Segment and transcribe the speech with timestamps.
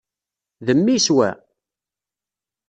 [0.65, 1.29] D mmi-s, wa?